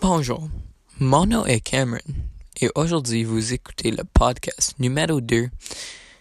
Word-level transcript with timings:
Bonjour, 0.00 0.48
mon 0.98 1.26
nom 1.26 1.44
est 1.44 1.60
Cameron 1.60 1.98
et 2.58 2.70
aujourd'hui 2.74 3.22
vous 3.22 3.52
écoutez 3.52 3.90
le 3.90 4.02
podcast 4.02 4.78
numéro 4.78 5.20
2 5.20 5.50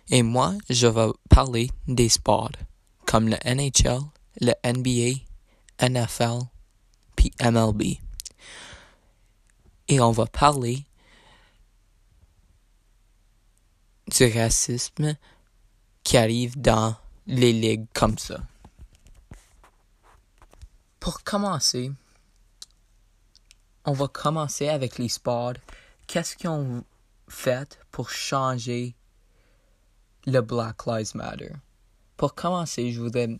et 0.09 0.21
moi 0.21 0.53
je 0.69 0.85
vais 0.85 1.13
parler 1.29 1.69
des 1.87 2.09
sports 2.09 2.51
comme 3.05 3.29
le 3.29 3.37
NHL, 3.45 4.01
le 4.41 4.51
NBA, 4.65 5.21
NFL 5.81 6.39
puis 7.15 7.31
MLB. 7.41 7.83
Et 9.87 10.01
on 10.01 10.11
va 10.11 10.25
parler 10.25 10.83
du 14.07 14.25
racisme 14.25 15.15
qui 16.03 16.17
arrive 16.17 16.59
dans 16.59 16.97
les 17.27 17.53
ligues 17.53 17.87
comme 17.93 18.17
ça. 18.17 18.41
Pour 20.99 21.23
commencer, 21.23 21.93
on 23.85 23.93
va 23.93 24.07
commencer 24.07 24.67
avec 24.69 24.97
les 24.97 25.09
sports. 25.09 25.53
Qu'est-ce 26.07 26.35
qu'ils 26.35 26.49
ont 26.49 26.83
fait 27.27 27.79
pour 27.91 28.09
changer 28.09 28.95
le 30.25 30.41
Black 30.41 30.85
Lives 30.85 31.15
Matter? 31.15 31.51
Pour 32.17 32.35
commencer, 32.35 32.91
je 32.91 33.01
voudrais 33.01 33.39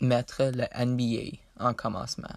mettre 0.00 0.42
le 0.44 0.66
NBA 0.84 1.38
en 1.60 1.74
commencement. 1.74 2.36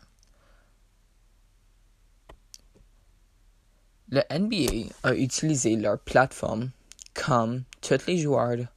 Le 4.09 4.21
NBA 4.31 4.93
a 5.03 5.13
utilisé 5.13 5.75
leur 5.75 5.99
plateforme 5.99 6.71
comme 7.13 7.63
tous 7.81 8.05
les 8.07 8.19
joueurs 8.19 8.67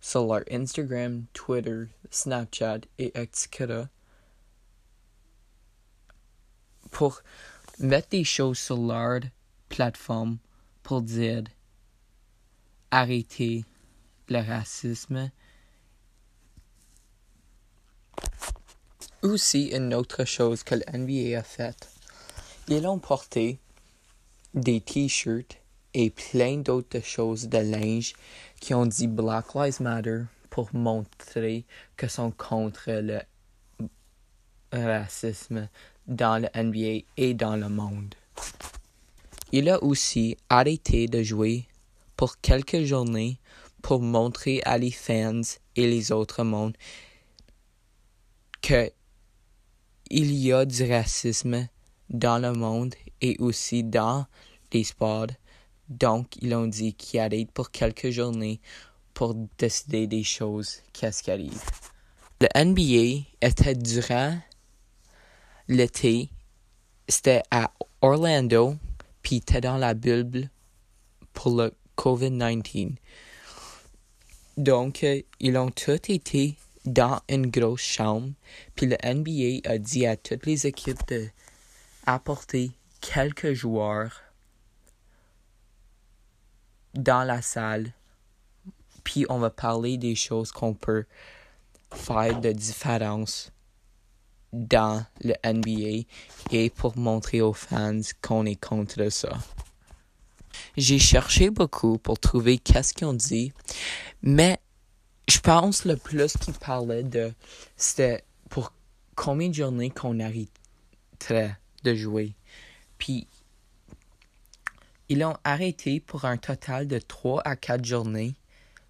sur 0.00 0.26
leur 0.26 0.42
Instagram, 0.50 1.26
Twitter, 1.34 1.88
Snapchat 2.10 2.80
et 2.98 3.12
etc. 3.20 3.84
pour 6.90 7.22
mettre 7.82 8.10
des 8.10 8.24
choses 8.24 8.58
sur 8.58 8.76
leur 8.76 9.20
plateforme 9.68 10.38
pour 10.82 11.02
dire 11.02 11.44
arrêter 12.90 13.64
le 14.28 14.38
racisme. 14.38 15.30
Aussi, 19.22 19.68
une 19.68 19.94
autre 19.94 20.24
chose 20.24 20.62
que 20.62 20.74
l'NBA 20.74 21.38
a 21.38 21.42
fait, 21.42 21.88
ils 22.68 22.86
ont 22.86 22.98
porté 22.98 23.58
des 24.54 24.80
t-shirts 24.80 25.58
et 25.94 26.10
plein 26.10 26.58
d'autres 26.58 27.04
choses 27.04 27.48
de 27.48 27.58
linge 27.58 28.14
qui 28.60 28.74
ont 28.74 28.86
dit 28.86 29.06
Black 29.06 29.54
Lives 29.54 29.80
Matter 29.80 30.22
pour 30.50 30.74
montrer 30.74 31.64
que 31.96 32.08
sont 32.08 32.30
contre 32.30 32.90
le 32.90 33.20
racisme 34.72 35.68
dans 36.06 36.42
le 36.42 36.48
NBA 36.62 37.04
et 37.16 37.34
dans 37.34 37.56
le 37.56 37.68
monde. 37.68 38.14
Il 39.52 39.68
a 39.68 39.82
aussi 39.82 40.36
arrêté 40.48 41.06
de 41.06 41.22
jouer 41.22 41.66
pour 42.16 42.40
quelques 42.40 42.82
journées 42.82 43.38
pour 43.82 44.00
montrer 44.00 44.62
à 44.64 44.78
les 44.78 44.90
fans 44.90 45.42
et 45.76 45.86
les 45.86 46.12
autres 46.12 46.44
mondes 46.44 46.76
que 48.62 48.90
il 50.08 50.32
y 50.32 50.52
a 50.52 50.64
du 50.64 50.84
racisme 50.84 51.68
dans 52.10 52.38
le 52.38 52.52
monde 52.52 52.94
et 53.20 53.36
aussi 53.38 53.82
dans 53.82 54.26
les 54.72 54.84
sports. 54.84 55.28
Donc, 55.88 56.36
ils 56.40 56.54
ont 56.54 56.66
dit 56.66 56.94
qu'ils 56.94 57.20
arrêtent 57.20 57.50
pour 57.50 57.70
quelques 57.70 58.10
journées 58.10 58.60
pour 59.14 59.34
décider 59.58 60.06
des 60.06 60.22
choses, 60.22 60.78
qu'est-ce 60.92 61.22
qui 61.22 61.30
arrive. 61.30 61.62
Le 62.40 62.48
NBA 62.54 63.24
était 63.40 63.74
durant 63.74 64.38
l'été, 65.72 66.28
c'était 67.08 67.42
à 67.50 67.72
Orlando, 68.00 68.76
puis 69.22 69.36
était 69.36 69.60
dans 69.60 69.76
la 69.76 69.94
bulle 69.94 70.48
pour 71.32 71.56
le 71.56 71.72
COVID-19. 71.96 72.92
Donc, 74.56 75.02
euh, 75.04 75.22
ils 75.40 75.56
ont 75.56 75.70
tous 75.70 76.10
été 76.10 76.56
dans 76.84 77.20
une 77.28 77.46
grosse 77.46 77.80
chambre, 77.80 78.30
puis 78.74 78.86
le 78.86 78.96
NBA 79.02 79.68
a 79.70 79.78
dit 79.78 80.06
à 80.06 80.16
toutes 80.16 80.46
les 80.46 80.66
équipes 80.66 81.06
de 81.08 81.28
apporter 82.06 82.72
quelques 83.00 83.52
joueurs 83.52 84.20
dans 86.94 87.22
la 87.22 87.40
salle, 87.40 87.92
puis 89.04 89.24
on 89.28 89.38
va 89.38 89.50
parler 89.50 89.96
des 89.96 90.14
choses 90.14 90.52
qu'on 90.52 90.74
peut 90.74 91.04
faire 91.92 92.40
de 92.40 92.52
différence 92.52 93.52
dans 94.52 95.04
le 95.22 95.34
NBA 95.44 96.06
et 96.50 96.70
pour 96.70 96.96
montrer 96.98 97.40
aux 97.40 97.52
fans 97.52 98.00
qu'on 98.20 98.44
est 98.46 98.62
contre 98.62 99.08
ça. 99.10 99.30
J'ai 100.76 100.98
cherché 100.98 101.50
beaucoup 101.50 101.98
pour 101.98 102.18
trouver 102.18 102.58
qu'est-ce 102.58 102.92
qu'ils 102.92 103.06
ont 103.06 103.14
dit, 103.14 103.52
mais 104.22 104.58
je 105.28 105.40
pense 105.40 105.84
le 105.84 105.96
plus 105.96 106.36
qu'ils 106.36 106.54
parlaient 106.54 107.02
de 107.02 107.32
c'était 107.76 108.24
pour 108.50 108.72
combien 109.14 109.48
de 109.48 109.54
journées 109.54 109.90
qu'on 109.90 110.20
arrêterait 110.20 111.56
de 111.84 111.94
jouer. 111.94 112.34
Puis 112.98 113.26
ils 115.08 115.24
ont 115.24 115.36
arrêté 115.44 116.00
pour 116.00 116.24
un 116.24 116.36
total 116.36 116.86
de 116.86 116.98
3 116.98 117.42
à 117.44 117.56
4 117.56 117.84
journées. 117.84 118.34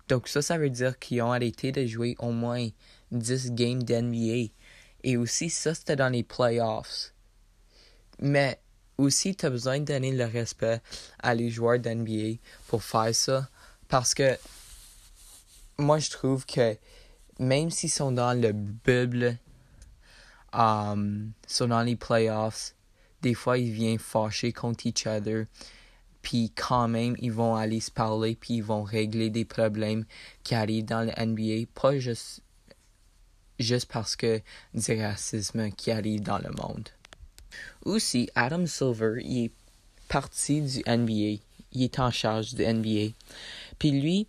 Donc 0.09 0.29
ça, 0.29 0.43
ça 0.43 0.59
veut 0.59 0.71
dire 0.71 0.99
qu'ils 0.99 1.23
ont 1.23 1.33
arrêté 1.33 1.73
de 1.73 1.87
jouer 1.87 2.17
au 2.19 2.33
moins 2.33 2.69
10 3.13 3.53
games 3.53 3.83
d'NBA. 3.83 4.53
Et 5.05 5.17
aussi, 5.17 5.51
ça, 5.51 5.75
c'était 5.75 5.97
dans 5.97 6.09
les 6.09 6.23
playoffs. 6.23 7.13
Mais 8.21 8.61
aussi, 8.99 9.35
tu 9.35 9.47
as 9.47 9.51
besoin 9.51 9.81
de 9.81 9.85
donner 9.85 10.13
le 10.13 10.25
respect 10.25 10.81
à 11.21 11.35
les 11.35 11.51
joueurs 11.51 11.79
d'NBA 11.79 12.39
pour 12.69 12.83
faire 12.83 13.15
ça. 13.15 13.49
Parce 13.89 14.15
que 14.15 14.39
moi, 15.79 15.99
je 15.99 16.11
trouve 16.11 16.47
que 16.47 16.77
même 17.39 17.71
s'ils 17.71 17.91
sont 17.91 18.13
dans 18.13 18.39
le 18.39 18.53
bubble, 18.53 19.39
um, 20.53 21.33
sont 21.47 21.69
dans 21.69 21.83
les 21.83 21.97
playoffs, 21.97 22.75
des 23.23 23.35
fois, 23.35 23.59
ils 23.59 23.73
viennent 23.73 23.99
fâcher 23.99 24.53
contre 24.53 24.87
each 24.87 25.07
other. 25.07 25.47
Puis 26.23 26.53
quand 26.55 26.89
même, 26.89 27.17
ils 27.19 27.33
vont 27.33 27.57
aller 27.57 27.81
se 27.81 27.91
parler, 27.91 28.37
puis 28.37 28.55
ils 28.55 28.63
vont 28.63 28.83
régler 28.83 29.31
des 29.31 29.45
problèmes 29.45 30.05
qui 30.45 30.55
arrivent 30.55 30.85
dans 30.85 31.03
le 31.03 31.13
NBA. 31.25 31.69
Pas 31.75 31.99
juste 31.99 32.42
juste 33.63 33.91
parce 33.91 34.17
que 34.17 34.41
du 34.75 35.01
racisme 35.01 35.71
qui 35.71 35.91
arrive 35.91 36.23
dans 36.23 36.39
le 36.39 36.51
monde. 36.51 36.89
Aussi, 37.85 38.29
Adam 38.35 38.67
Silver, 38.67 39.21
il 39.23 39.47
est 39.47 39.53
parti 40.09 40.61
du 40.61 40.79
NBA. 40.87 41.43
Il 41.73 41.83
est 41.83 41.99
en 41.99 42.11
charge 42.11 42.55
du 42.55 42.65
NBA. 42.67 43.15
Puis 43.79 43.91
lui 43.91 44.29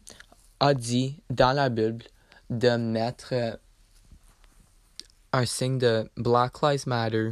a 0.60 0.74
dit 0.74 1.20
dans 1.30 1.52
la 1.52 1.70
Bible 1.70 2.06
de 2.50 2.78
mettre 2.78 3.34
euh, 3.34 3.56
un 5.34 5.46
signe 5.46 5.78
de 5.78 6.10
Black 6.16 6.62
Lives 6.62 6.88
Matter 6.88 7.32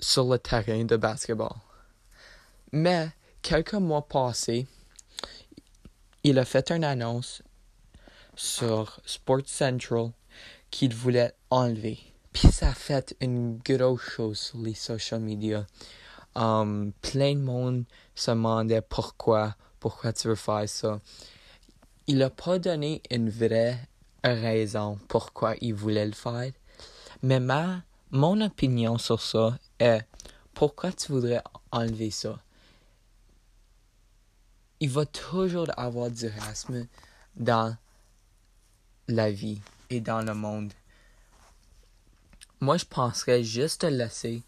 sur 0.00 0.24
le 0.24 0.38
terrain 0.38 0.84
de 0.84 0.96
basketball. 0.96 1.54
Mais 2.72 3.10
quelques 3.42 3.74
mois 3.74 4.06
passés, 4.06 4.66
il 6.24 6.38
a 6.38 6.44
fait 6.44 6.70
une 6.70 6.84
annonce 6.84 7.42
sur 8.34 9.00
Sports 9.04 9.46
Central 9.46 10.10
qu'il 10.70 10.94
voulait 10.94 11.32
enlever. 11.50 11.98
Puis 12.32 12.48
ça 12.48 12.68
a 12.68 12.74
fait 12.74 13.14
une 13.20 13.58
grosse 13.58 14.00
chose 14.00 14.38
sur 14.38 14.58
les 14.58 14.74
social 14.74 15.20
media. 15.20 15.66
Um, 16.34 16.92
plein 17.02 17.34
de 17.34 17.40
monde 17.40 17.84
se 18.14 18.30
demandait 18.30 18.80
pourquoi, 18.80 19.54
pourquoi 19.78 20.12
tu 20.12 20.28
veux 20.28 20.34
faire 20.34 20.68
ça. 20.68 21.00
Il 22.06 22.18
n'a 22.18 22.30
pas 22.30 22.58
donné 22.58 23.02
une 23.10 23.28
vraie 23.28 23.78
raison 24.24 24.98
pourquoi 25.08 25.54
il 25.60 25.74
voulait 25.74 26.06
le 26.06 26.12
faire. 26.12 26.52
Mais 27.22 27.40
ma, 27.40 27.82
mon 28.10 28.40
opinion 28.40 28.98
sur 28.98 29.20
ça 29.20 29.58
est 29.78 30.02
pourquoi 30.54 30.92
tu 30.92 31.12
voudrais 31.12 31.42
enlever 31.70 32.10
ça? 32.10 32.38
Il 34.80 34.90
va 34.90 35.06
toujours 35.06 35.68
avoir 35.76 36.10
du 36.10 36.28
racisme 36.28 36.86
dans 37.36 37.76
la 39.08 39.30
vie 39.30 39.60
et 39.90 40.00
dans 40.00 40.22
le 40.22 40.34
monde. 40.34 40.72
Moi, 42.60 42.76
je 42.76 42.84
penserais 42.84 43.42
juste 43.42 43.84
laisser. 43.84 44.42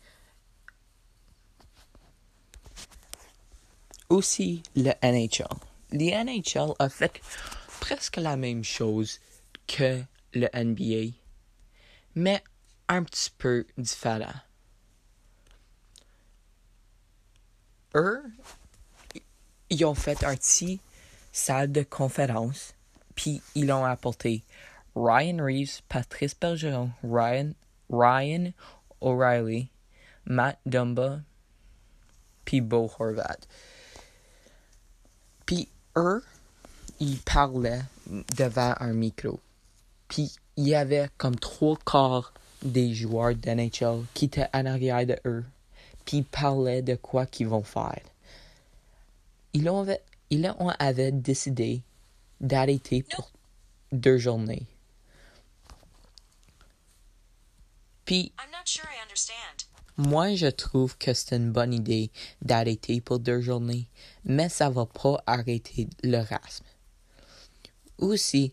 Aussi, 4.08 4.62
le 4.76 4.92
NHL. 5.02 5.48
Le 5.90 6.24
NHL 6.24 6.74
a 6.78 6.88
fait 6.88 7.20
presque 7.80 8.16
la 8.16 8.36
même 8.36 8.62
chose 8.62 9.20
que 9.66 10.02
le 10.32 10.48
NBA, 10.54 11.16
mais 12.14 12.42
un 12.88 13.02
petit 13.02 13.30
peu 13.36 13.66
différent. 13.78 14.32
Eux, 17.94 18.22
ils 19.70 19.84
ont 19.84 19.94
fait 19.94 20.22
un 20.24 20.36
petit 20.36 20.80
salle 21.32 21.72
de 21.72 21.82
conférence 21.82 22.74
puis 23.14 23.43
ils 23.55 23.70
ont 23.72 23.84
apporté 23.84 24.44
Ryan 24.94 25.38
Reeves, 25.38 25.82
Patrice 25.88 26.34
Bergeron, 26.38 26.90
Ryan, 27.02 27.52
Ryan 27.90 28.52
O'Reilly, 29.00 29.69
Matt 30.25 30.58
Dumba, 30.66 31.20
puis 32.44 32.61
Bo 32.61 32.90
Horvat. 32.99 33.38
Puis 35.46 35.69
eux, 35.96 36.22
ils 37.00 37.19
parlaient 37.19 37.82
devant 38.37 38.75
un 38.81 38.93
micro. 38.93 39.40
Puis 40.08 40.32
il 40.56 40.69
y 40.69 40.75
avait 40.75 41.08
comme 41.19 41.37
trois 41.37 41.76
quarts 41.84 42.32
des 42.62 42.94
joueurs 42.94 43.34
d'NHL 43.34 44.05
qui 44.14 44.26
étaient 44.26 44.49
en 44.55 44.66
arrière 44.66 45.06
de 45.06 45.19
eux. 45.26 45.44
Puis 46.05 46.19
ils 46.19 46.25
parlaient 46.25 46.82
de 46.82 46.94
quoi 46.94 47.26
qu'ils 47.26 47.49
vont 47.49 47.62
faire. 47.62 48.00
Ils 49.52 49.69
ont, 49.69 49.87
ils 50.31 50.55
ont 50.58 50.70
avait 50.78 51.12
décidé 51.12 51.82
d'arrêter 52.40 53.02
pour 53.02 53.31
deux 53.92 54.19
journées. 54.19 54.66
Puis, 58.04 58.32
moi, 59.96 60.34
je 60.34 60.48
trouve 60.48 60.98
que 60.98 61.14
c'est 61.14 61.36
une 61.36 61.52
bonne 61.52 61.72
idée 61.72 62.10
d'arrêter 62.42 63.00
pour 63.00 63.19
deux 63.19 63.40
journées, 63.40 63.88
mais 64.25 64.48
ça 64.48 64.69
va 64.69 64.86
pas 64.86 65.22
arrêter 65.26 65.88
le 66.02 66.19
rasme. 66.19 66.64
Aussi, 67.98 68.52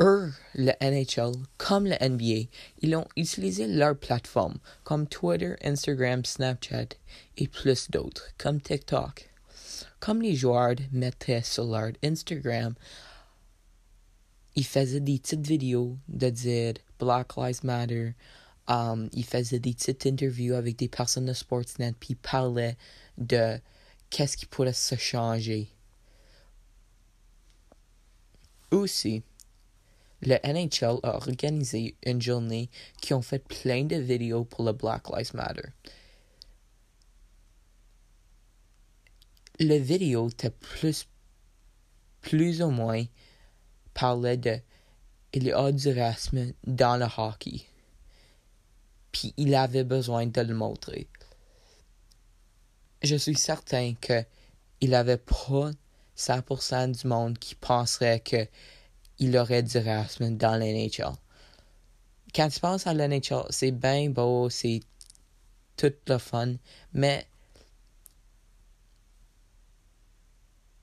eux, 0.00 0.32
le 0.54 0.72
NHL, 0.80 1.32
comme 1.58 1.86
le 1.86 1.96
NBA, 2.00 2.48
ils 2.80 2.94
ont 2.94 3.08
utilisé 3.16 3.66
leur 3.66 3.96
plateforme, 3.96 4.58
comme 4.84 5.08
Twitter, 5.08 5.54
Instagram, 5.64 6.24
Snapchat 6.24 6.94
et 7.36 7.48
plus 7.48 7.90
d'autres, 7.90 8.28
comme 8.38 8.60
TikTok. 8.60 9.31
Comme 10.00 10.22
les 10.22 10.34
joueurs 10.34 10.76
mettaient 10.90 11.42
sur 11.42 11.64
leur 11.64 11.92
Instagram, 12.02 12.74
ils 14.54 14.66
faisaient 14.66 15.00
des 15.00 15.18
petites 15.18 15.46
vidéos 15.46 15.96
de 16.08 16.30
dire 16.30 16.74
Black 16.98 17.36
Lives 17.36 17.64
Matter. 17.64 18.14
Um, 18.68 19.08
il 19.12 19.24
faisait 19.24 19.58
des 19.58 19.74
petites 19.74 20.06
interviews 20.06 20.54
avec 20.54 20.76
des 20.76 20.88
personnes 20.88 21.26
de 21.26 21.32
Sportsnet, 21.32 21.94
puis 21.98 22.10
il 22.10 22.16
parlait 22.16 22.76
de 23.18 23.58
qu'est-ce 24.10 24.36
qui 24.36 24.46
pourrait 24.46 24.72
se 24.72 24.94
changer. 24.94 25.68
Aussi, 28.70 29.22
le 30.22 30.36
NHL 30.44 31.00
a 31.02 31.16
organisé 31.16 31.96
une 32.06 32.22
journée 32.22 32.70
qui 33.00 33.12
ont 33.14 33.22
fait 33.22 33.40
plein 33.40 33.84
de 33.84 33.96
vidéos 33.96 34.44
pour 34.44 34.64
le 34.64 34.72
Black 34.72 35.08
Lives 35.10 35.34
Matter. 35.34 35.68
Le 39.62 39.76
vidéo 39.76 40.28
était 40.28 40.50
plus, 40.50 41.06
plus 42.20 42.62
ou 42.62 42.70
moins 42.70 43.04
parlait 43.94 44.36
de 44.36 44.58
il 45.32 45.44
y 45.44 45.52
a 45.52 45.70
du 45.70 45.88
racisme 45.96 46.52
dans 46.66 46.96
le 46.96 47.06
hockey. 47.16 47.64
Puis 49.12 49.32
il 49.36 49.54
avait 49.54 49.84
besoin 49.84 50.26
de 50.26 50.40
le 50.40 50.52
montrer. 50.52 51.06
Je 53.04 53.14
suis 53.14 53.36
certain 53.36 53.94
que 53.94 54.24
il 54.80 54.96
avait 54.96 55.16
pas 55.16 55.70
100% 56.16 57.00
du 57.00 57.06
monde 57.06 57.38
qui 57.38 57.54
penserait 57.54 58.18
que 58.18 58.48
il 59.20 59.36
aurait 59.36 59.62
du 59.62 59.78
racisme 59.78 60.36
dans 60.36 60.56
l'NHL. 60.56 61.14
Quand 62.34 62.48
tu 62.48 62.58
penses 62.58 62.88
à 62.88 62.94
l'NHL, 62.94 63.44
c'est 63.50 63.70
bien 63.70 64.10
beau, 64.10 64.50
c'est 64.50 64.80
tout 65.76 65.94
le 66.08 66.18
fun, 66.18 66.54
mais 66.92 67.28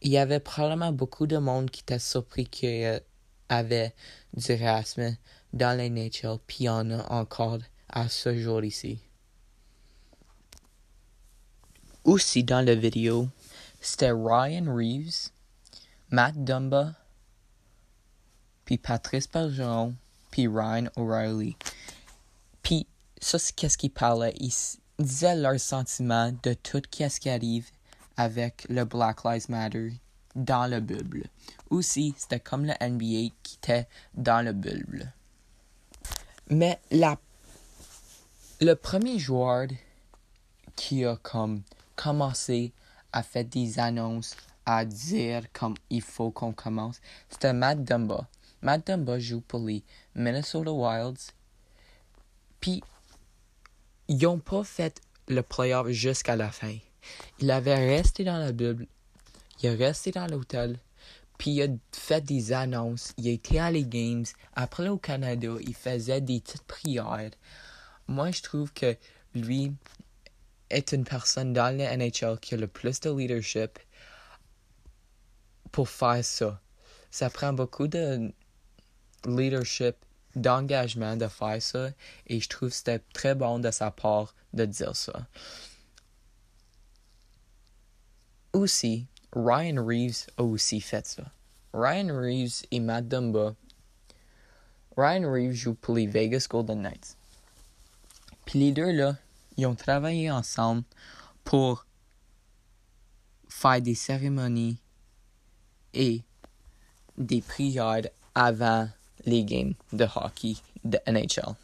il 0.02 0.12
y 0.12 0.18
avait 0.18 0.40
probablement 0.40 0.92
beaucoup 0.92 1.28
de 1.28 1.38
monde 1.38 1.70
qui 1.70 1.82
était 1.82 2.00
surpris 2.00 2.48
que 2.48 3.02
avait 3.50 3.94
du 4.34 4.54
racisme 4.54 5.18
dans 5.54 5.78
les 5.78 5.90
nature, 5.90 6.40
puis 6.46 6.58
il 6.62 6.64
y 6.66 6.70
en 6.70 6.90
a 6.92 7.12
encore 7.12 7.60
à 7.90 8.08
ce 8.08 8.38
jour 8.38 8.64
ici. 8.64 9.00
Aussi 12.04 12.44
dans 12.44 12.66
la 12.66 12.76
vidéo, 12.76 13.28
c'était 13.82 14.12
Ryan 14.12 14.74
Reeves, 14.74 15.30
Matt 16.12 16.36
Dumba, 16.44 16.94
puis 18.66 18.78
Patrice 18.78 19.30
Bergeron, 19.30 19.96
puis 20.30 20.48
Ryan 20.48 20.88
O'Reilly. 20.96 21.56
Puis 22.62 22.86
ça, 23.20 23.40
c'est 23.40 23.56
qu'est-ce 23.56 23.78
qu'ils 23.78 23.92
parlaient. 23.92 24.36
Ils 24.40 24.54
disaient 25.00 25.36
leurs 25.36 25.60
sentiments 25.60 26.32
de 26.44 26.54
tout 26.54 26.82
ce 26.94 27.20
qui 27.20 27.30
arrive 27.30 27.68
avec 28.20 28.66
le 28.68 28.84
Black 28.84 29.24
Lives 29.24 29.50
Matter 29.50 29.94
dans 30.36 30.70
le 30.70 30.82
bulle. 30.82 31.24
Aussi, 31.70 32.14
c'était 32.18 32.42
comme 32.42 32.66
le 32.66 32.74
NBA 32.82 33.34
qui 33.42 33.56
était 33.56 33.88
dans 34.14 34.44
le 34.44 34.52
bulle. 34.52 35.10
Mais 36.50 36.82
la, 36.92 37.18
le 38.60 38.74
premier 38.74 39.20
joueur 39.20 39.68
qui 40.76 41.06
a 41.06 41.16
comme 41.16 41.62
commencé 41.96 42.74
à 43.14 43.24
faire 43.24 43.46
des 43.46 43.80
annonces, 43.80 44.36
à 44.66 44.84
dire 44.84 45.44
comme 45.54 45.76
il 45.90 46.02
faut 46.02 46.30
qu'on 46.30 46.52
commence, 46.52 47.00
c'était 47.30 47.54
Matt 47.54 47.86
Dumba. 47.86 48.28
Matt 48.62 48.86
Dumba 48.86 49.18
joue 49.18 49.40
pour 49.40 49.62
les 49.62 49.82
Minnesota 50.14 50.74
Wilds. 50.74 51.32
Puis, 52.60 52.84
ils 54.10 54.22
n'ont 54.22 54.40
pas 54.40 54.66
fait 54.66 55.02
le 55.30 55.42
playoff 55.42 55.88
jusqu'à 55.88 56.36
la 56.36 56.52
fin. 56.52 56.76
Il 57.40 57.52
avait 57.52 57.98
resté 57.98 58.24
dans 58.24 58.38
la 58.38 58.52
bulle 58.52 58.88
il 59.62 59.68
est 59.68 59.76
resté 59.76 60.12
dans 60.12 60.28
l'hôtel, 60.28 60.80
puis 61.38 61.52
il 61.52 61.62
a 61.64 61.68
fait 61.92 62.22
des 62.22 62.54
annonces, 62.54 63.14
il 63.18 63.28
été 63.28 63.60
à 63.60 63.72
les 63.72 63.86
games. 63.86 64.26
Après 64.56 64.88
au 64.88 64.98
Canada, 64.98 65.56
il 65.62 65.76
faisait 65.76 66.22
des 66.22 66.40
petites 66.40 66.64
prières. 66.64 67.32
Moi, 68.08 68.32
je 68.32 68.42
trouve 68.42 68.74
que 68.74 68.96
lui 69.36 69.74
est 70.70 70.92
une 70.92 71.04
personne 71.04 71.54
dans 71.54 71.76
le 71.76 71.84
NHL 71.84 72.40
qui 72.40 72.54
a 72.54 72.58
le 72.58 72.68
plus 72.68 73.00
de 73.02 73.10
leadership 73.10 73.80
pour 75.72 75.90
faire 75.90 76.24
ça. 76.24 76.60
Ça 77.12 77.30
prend 77.30 77.54
beaucoup 77.54 77.88
de 77.88 78.32
leadership, 79.26 79.96
d'engagement 80.36 81.18
de 81.18 81.28
faire 81.28 81.62
ça, 81.62 81.90
et 82.28 82.40
je 82.40 82.48
trouve 82.48 82.70
que 82.70 82.76
c'était 82.76 83.00
très 83.14 83.36
bon 83.36 83.60
de 83.60 83.72
sa 83.72 83.92
part 83.92 84.34
de 84.54 84.66
dire 84.66 84.96
ça. 84.96 85.28
Aussi, 88.60 89.08
Ryan 89.32 89.86
Reeves 89.86 90.28
a 90.36 90.44
aussi 90.44 90.82
fait 90.82 91.08
ça. 91.08 91.24
Ryan 91.74 92.14
Reeves 92.14 92.66
et 92.72 92.82
Matt 92.82 93.08
Dumba. 93.08 93.56
Ryan 94.98 95.32
Reeves 95.32 95.54
joue 95.54 95.76
pour 95.76 95.96
les 95.96 96.08
Vegas 96.08 96.46
Golden 96.50 96.82
Knights. 96.82 97.16
Puis 98.44 98.60
les 98.60 98.74
deux 98.74 98.92
là, 98.92 99.16
ils 99.56 99.66
ont 99.66 99.76
travaillé 99.76 100.30
ensemble 100.30 100.84
pour 101.46 101.86
faire 103.48 103.82
des 103.82 103.96
cérémonies 103.96 104.78
et 105.94 106.22
des 107.18 107.40
prières 107.40 108.10
avant 108.36 108.90
les 109.26 109.46
games 109.46 109.74
de 109.94 110.04
hockey 110.04 110.56
de 110.84 111.00
NHL. 111.08 111.56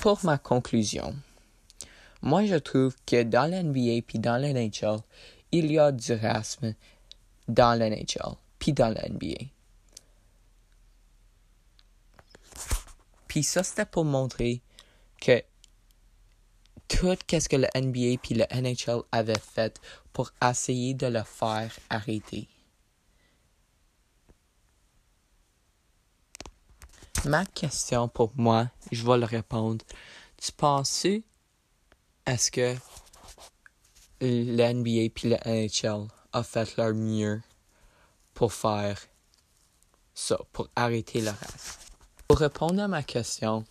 Pour 0.00 0.18
ma 0.24 0.38
conclusion, 0.38 1.14
moi 2.22 2.44
je 2.44 2.56
trouve 2.56 2.96
que 3.06 3.22
dans 3.22 3.48
l'NBA 3.48 4.02
puis 4.04 4.18
dans 4.18 4.36
l'NHL, 4.36 4.98
il 5.54 5.70
y 5.70 5.78
a 5.78 5.92
du 5.92 6.12
racisme 6.14 6.74
dans 7.46 7.78
l'NHL, 7.78 8.34
puis 8.58 8.72
dans 8.72 8.88
la 8.88 9.08
NBA. 9.08 9.44
Puis 13.28 13.44
ça, 13.44 13.62
c'était 13.62 13.86
pour 13.86 14.04
montrer 14.04 14.62
que 15.20 15.42
tout 16.88 17.16
ce 17.28 17.48
que 17.48 17.56
le 17.56 17.68
NBA 17.74 18.18
puis 18.20 18.34
le 18.34 18.46
NHL 18.52 19.02
avaient 19.12 19.38
fait 19.38 19.80
pour 20.12 20.32
essayer 20.42 20.92
de 20.94 21.06
le 21.06 21.22
faire 21.22 21.72
arrêter. 21.88 22.48
Ma 27.26 27.46
question 27.46 28.08
pour 28.08 28.32
moi, 28.34 28.70
je 28.90 29.04
vais 29.06 29.18
le 29.18 29.24
répondre. 29.24 29.84
Tu 30.36 30.50
penses 30.52 31.06
est-ce 32.26 32.50
que 32.50 32.74
le 34.20 34.72
NBA 34.72 35.10
puis 35.14 35.30
le 35.30 35.36
NHL 35.44 36.08
a 36.32 36.42
fait 36.42 36.76
leur 36.76 36.94
mieux 36.94 37.42
pour 38.32 38.52
faire 38.52 38.98
ça, 40.14 40.38
pour 40.52 40.68
arrêter 40.76 41.20
le 41.20 41.30
reste. 41.30 41.90
Pour 42.28 42.38
répondre 42.38 42.82
à 42.82 42.88
ma 42.88 43.02
question, 43.02 43.64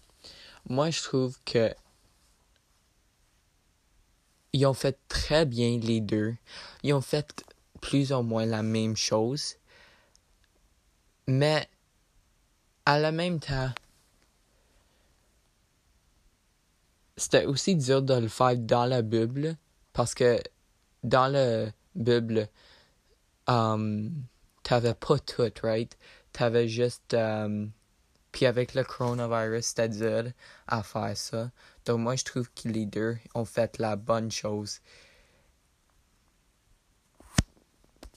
moi 0.69 0.89
je 0.89 1.01
trouve 1.01 1.38
que 1.45 1.73
ils 4.53 4.67
ont 4.67 4.75
fait 4.75 4.97
très 5.07 5.45
bien 5.45 5.79
les 5.79 6.00
deux. 6.00 6.35
Ils 6.83 6.93
ont 6.93 7.01
fait 7.01 7.43
plus 7.81 8.13
ou 8.13 8.21
moins 8.21 8.45
la 8.45 8.62
même 8.62 8.95
chose. 8.95 9.55
Mais 11.27 11.67
à 12.85 13.00
la 13.00 13.12
même 13.12 13.39
temps, 13.39 13.71
c'était 17.17 17.45
aussi 17.45 17.75
dur 17.75 18.01
de 18.03 18.13
le 18.13 18.27
faire 18.27 18.55
dans 18.57 18.85
la 18.85 19.01
Bible 19.01 19.57
parce 19.93 20.15
que 20.15 20.41
dans 21.03 21.31
le 21.31 21.71
Bible, 21.95 22.50
um, 23.47 24.12
t'avais 24.63 24.93
pas 24.93 25.19
tout, 25.19 25.51
right? 25.63 25.97
T'avais 26.31 26.67
juste. 26.67 27.13
Um, 27.13 27.71
puis 28.31 28.47
avec 28.47 28.73
le 28.73 28.83
coronavirus, 28.83 29.75
dur 29.75 30.23
à 30.67 30.83
faire 30.83 31.15
ça. 31.15 31.51
Donc 31.85 32.00
moi, 32.00 32.15
je 32.15 32.25
trouve 32.25 32.50
que 32.51 32.67
les 32.67 32.85
deux 32.85 33.17
ont 33.35 33.45
fait 33.45 33.77
la 33.77 33.95
bonne 33.95 34.31
chose. 34.31 34.79